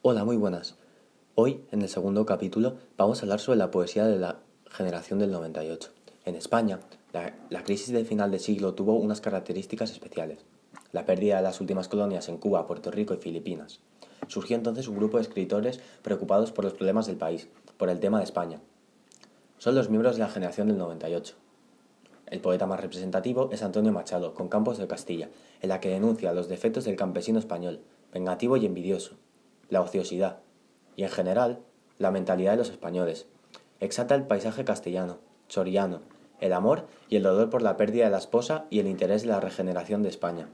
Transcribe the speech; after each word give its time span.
Hola, 0.00 0.24
muy 0.24 0.36
buenas. 0.36 0.76
Hoy, 1.34 1.64
en 1.72 1.82
el 1.82 1.88
segundo 1.88 2.24
capítulo, 2.24 2.76
vamos 2.96 3.18
a 3.18 3.22
hablar 3.22 3.40
sobre 3.40 3.58
la 3.58 3.72
poesía 3.72 4.06
de 4.06 4.16
la 4.16 4.38
generación 4.70 5.18
del 5.18 5.32
98. 5.32 5.90
En 6.24 6.36
España, 6.36 6.78
la, 7.12 7.64
crisis 7.64 7.92
del 7.92 8.06
final 8.06 8.30
de 8.30 8.38
siglo 8.38 8.74
tuvo 8.74 8.94
unas 8.94 9.20
características 9.20 9.90
especiales. 9.90 10.38
La 10.92 11.04
pérdida 11.04 11.38
de 11.38 11.42
las 11.42 11.60
últimas 11.60 11.88
colonias 11.88 12.28
en 12.28 12.38
Cuba, 12.38 12.68
Puerto 12.68 12.92
Rico 12.92 13.12
y 13.12 13.16
Filipinas. 13.16 13.80
Surgió 14.28 14.54
entonces 14.54 14.86
un 14.86 14.94
grupo 14.94 15.16
de 15.16 15.24
escritores 15.24 15.80
preocupados 16.02 16.52
por 16.52 16.64
los 16.64 16.74
problemas 16.74 17.08
del 17.08 17.16
país, 17.16 17.48
por 17.76 17.90
el 17.90 17.98
tema 17.98 18.18
de 18.18 18.24
España. 18.24 18.60
Son 19.58 19.74
los 19.74 19.90
miembros 19.90 20.14
de 20.14 20.22
la 20.22 20.30
generación 20.30 20.68
del 20.68 20.78
98. 20.78 21.34
El 22.26 22.40
poeta 22.40 22.68
más 22.68 22.78
representativo 22.78 23.50
es 23.50 23.64
Antonio 23.64 23.90
Machado, 23.90 24.32
con 24.32 24.48
Campos 24.48 24.78
de 24.78 24.86
Castilla, 24.86 25.28
en 25.60 25.70
la 25.70 25.80
que 25.80 25.90
denuncia 25.90 26.32
los 26.32 26.48
defectos 26.48 26.84
del 26.84 26.94
campesino 26.94 27.40
español, 27.40 27.80
vengativo 28.12 28.56
y 28.56 28.64
envidioso, 28.64 29.16
la 29.68 29.80
ociosidad 29.80 30.38
y, 30.96 31.04
en 31.04 31.10
general, 31.10 31.60
la 31.98 32.10
mentalidad 32.10 32.52
de 32.52 32.58
los 32.58 32.70
españoles. 32.70 33.26
Exalta 33.80 34.14
el 34.14 34.26
paisaje 34.26 34.64
castellano, 34.64 35.18
soriano, 35.48 36.00
el 36.40 36.52
amor 36.52 36.86
y 37.08 37.16
el 37.16 37.22
dolor 37.22 37.50
por 37.50 37.62
la 37.62 37.76
pérdida 37.76 38.04
de 38.04 38.10
la 38.10 38.18
esposa 38.18 38.66
y 38.70 38.78
el 38.78 38.86
interés 38.86 39.22
de 39.22 39.28
la 39.28 39.40
regeneración 39.40 40.02
de 40.02 40.08
España. 40.08 40.48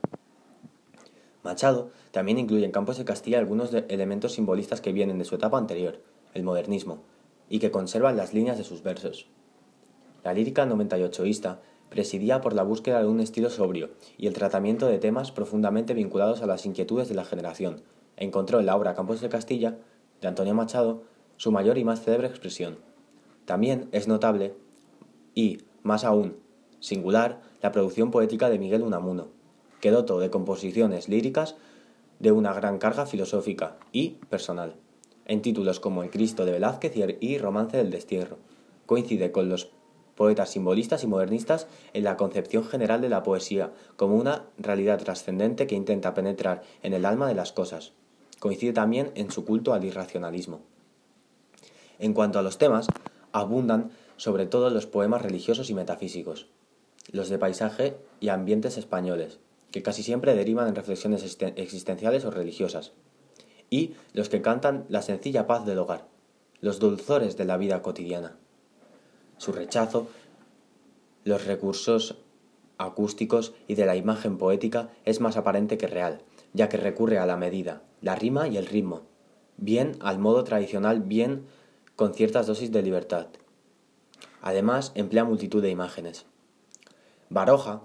Machado 1.42 1.90
también 2.10 2.38
incluye 2.38 2.64
en 2.64 2.72
Campos 2.72 2.96
de 2.96 3.04
Castilla 3.04 3.38
algunos 3.38 3.72
elementos 3.88 4.32
simbolistas 4.32 4.80
que 4.80 4.92
vienen 4.92 5.18
de 5.18 5.26
su 5.26 5.34
etapa 5.34 5.58
anterior, 5.58 6.00
el 6.32 6.42
modernismo, 6.42 7.00
y 7.50 7.58
que 7.58 7.70
conservan 7.70 8.16
las 8.16 8.32
líneas 8.32 8.56
de 8.56 8.64
sus 8.64 8.82
versos. 8.82 9.26
La 10.22 10.32
lírica 10.32 10.64
98ista 10.64 11.58
presidía 11.90 12.40
por 12.40 12.54
la 12.54 12.62
búsqueda 12.62 13.00
de 13.00 13.08
un 13.08 13.20
estilo 13.20 13.50
sobrio 13.50 13.90
y 14.16 14.26
el 14.26 14.32
tratamiento 14.32 14.86
de 14.86 14.98
temas 14.98 15.32
profundamente 15.32 15.92
vinculados 15.92 16.40
a 16.40 16.46
las 16.46 16.64
inquietudes 16.64 17.08
de 17.08 17.14
la 17.14 17.26
generación, 17.26 17.82
encontró 18.16 18.60
en 18.60 18.66
la 18.66 18.76
obra 18.76 18.94
Campos 18.94 19.20
de 19.20 19.28
Castilla, 19.28 19.78
de 20.20 20.28
Antonio 20.28 20.54
Machado, 20.54 21.02
su 21.36 21.52
mayor 21.52 21.78
y 21.78 21.84
más 21.84 22.02
célebre 22.02 22.28
expresión. 22.28 22.78
También 23.44 23.88
es 23.92 24.08
notable, 24.08 24.54
y, 25.34 25.58
más 25.82 26.04
aún, 26.04 26.36
singular, 26.80 27.40
la 27.62 27.72
producción 27.72 28.10
poética 28.10 28.48
de 28.48 28.58
Miguel 28.58 28.82
Unamuno, 28.82 29.28
que 29.80 29.90
dotó 29.90 30.18
de 30.18 30.30
composiciones 30.30 31.08
líricas 31.08 31.56
de 32.18 32.32
una 32.32 32.52
gran 32.52 32.78
carga 32.78 33.06
filosófica 33.06 33.76
y 33.92 34.10
personal, 34.30 34.76
en 35.26 35.42
títulos 35.42 35.80
como 35.80 36.02
El 36.02 36.10
Cristo 36.10 36.44
de 36.44 36.52
Velázquez 36.52 36.94
y 37.20 37.38
Romance 37.38 37.76
del 37.76 37.90
Destierro. 37.90 38.38
Coincide 38.86 39.32
con 39.32 39.48
los 39.48 39.70
poetas 40.14 40.50
simbolistas 40.50 41.04
y 41.04 41.06
modernistas 41.06 41.66
en 41.92 42.04
la 42.04 42.16
concepción 42.16 42.64
general 42.64 43.00
de 43.00 43.08
la 43.08 43.22
poesía 43.22 43.72
como 43.96 44.16
una 44.16 44.44
realidad 44.58 44.98
trascendente 45.02 45.66
que 45.66 45.74
intenta 45.74 46.14
penetrar 46.14 46.62
en 46.82 46.94
el 46.94 47.04
alma 47.04 47.26
de 47.26 47.34
las 47.34 47.52
cosas. 47.52 47.92
Coincide 48.44 48.74
también 48.74 49.10
en 49.14 49.30
su 49.30 49.46
culto 49.46 49.72
al 49.72 49.86
irracionalismo. 49.86 50.60
En 51.98 52.12
cuanto 52.12 52.38
a 52.38 52.42
los 52.42 52.58
temas, 52.58 52.88
abundan 53.32 53.90
sobre 54.18 54.44
todo 54.44 54.68
los 54.68 54.84
poemas 54.84 55.22
religiosos 55.22 55.70
y 55.70 55.74
metafísicos, 55.74 56.46
los 57.10 57.30
de 57.30 57.38
paisaje 57.38 57.96
y 58.20 58.28
ambientes 58.28 58.76
españoles, 58.76 59.38
que 59.70 59.82
casi 59.82 60.02
siempre 60.02 60.34
derivan 60.34 60.68
en 60.68 60.74
reflexiones 60.74 61.38
existenciales 61.56 62.26
o 62.26 62.30
religiosas, 62.30 62.92
y 63.70 63.94
los 64.12 64.28
que 64.28 64.42
cantan 64.42 64.84
la 64.90 65.00
sencilla 65.00 65.46
paz 65.46 65.64
del 65.64 65.78
hogar, 65.78 66.06
los 66.60 66.80
dulzores 66.80 67.38
de 67.38 67.46
la 67.46 67.56
vida 67.56 67.80
cotidiana. 67.80 68.36
Su 69.38 69.52
rechazo, 69.52 70.06
los 71.24 71.46
recursos 71.46 72.18
acústicos 72.76 73.54
y 73.68 73.74
de 73.74 73.86
la 73.86 73.96
imagen 73.96 74.36
poética 74.36 74.90
es 75.06 75.22
más 75.22 75.38
aparente 75.38 75.78
que 75.78 75.86
real, 75.86 76.20
ya 76.54 76.70
que 76.70 76.78
recurre 76.78 77.18
a 77.18 77.26
la 77.26 77.36
medida, 77.36 77.82
la 78.00 78.14
rima 78.14 78.48
y 78.48 78.56
el 78.56 78.66
ritmo, 78.66 79.02
bien 79.58 79.96
al 80.00 80.18
modo 80.18 80.44
tradicional, 80.44 81.00
bien 81.00 81.44
con 81.96 82.14
ciertas 82.14 82.46
dosis 82.46 82.72
de 82.72 82.82
libertad. 82.82 83.26
Además, 84.40 84.92
emplea 84.94 85.24
multitud 85.24 85.62
de 85.62 85.70
imágenes. 85.70 86.26
Baroja, 87.28 87.82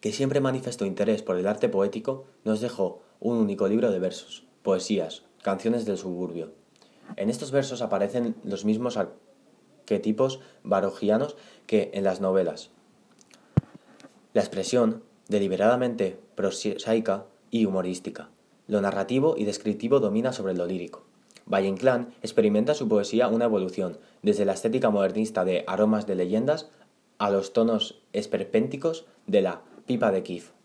que 0.00 0.12
siempre 0.12 0.40
manifestó 0.40 0.84
interés 0.86 1.22
por 1.22 1.36
el 1.36 1.46
arte 1.46 1.68
poético, 1.68 2.26
nos 2.44 2.60
dejó 2.60 3.02
un 3.20 3.36
único 3.36 3.68
libro 3.68 3.90
de 3.90 3.98
versos, 3.98 4.44
poesías, 4.62 5.24
canciones 5.42 5.84
del 5.84 5.98
suburbio. 5.98 6.52
En 7.16 7.30
estos 7.30 7.50
versos 7.50 7.82
aparecen 7.82 8.36
los 8.44 8.64
mismos 8.64 8.96
arquetipos 8.96 10.40
barojianos 10.62 11.36
que 11.66 11.90
en 11.94 12.04
las 12.04 12.20
novelas. 12.20 12.70
La 14.32 14.40
expresión, 14.40 15.02
deliberadamente 15.30 16.18
prosaica 16.34 17.24
y 17.50 17.64
humorística. 17.64 18.28
Lo 18.66 18.80
narrativo 18.80 19.36
y 19.38 19.44
descriptivo 19.44 20.00
domina 20.00 20.32
sobre 20.32 20.54
lo 20.54 20.66
lírico. 20.66 21.04
Valle 21.46 21.68
Inclán 21.68 22.12
experimenta 22.22 22.74
su 22.74 22.88
poesía 22.88 23.28
una 23.28 23.46
evolución, 23.46 23.98
desde 24.22 24.44
la 24.44 24.52
estética 24.52 24.90
modernista 24.90 25.44
de 25.44 25.64
aromas 25.66 26.06
de 26.06 26.16
leyendas 26.16 26.68
a 27.18 27.30
los 27.30 27.52
tonos 27.52 28.02
esperpénticos 28.12 29.06
de 29.26 29.42
la 29.42 29.62
pipa 29.86 30.10
de 30.10 30.22
Keith. 30.22 30.59